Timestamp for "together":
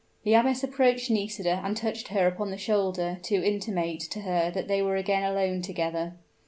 5.61-6.15